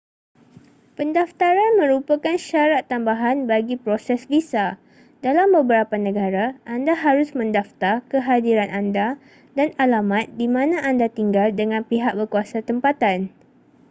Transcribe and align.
pendaftaran 0.97 1.71
merupakan 1.81 2.33
syarat 2.47 2.83
tambahan 2.91 3.37
bagi 3.51 3.75
proses 3.85 4.21
visa 4.31 4.67
dalam 5.25 5.47
beberapa 5.57 5.93
negara 6.07 6.45
anda 6.75 6.93
harus 7.03 7.29
mendaftar 7.39 7.95
kehadiran 8.11 8.69
anda 8.79 9.07
dan 9.57 9.67
alamat 9.85 10.25
di 10.39 10.47
mana 10.55 10.77
anda 10.89 11.05
tinggal 11.17 11.47
dengan 11.59 11.81
pihak 11.91 12.13
berkuasa 12.19 12.57
tempatan 12.69 13.19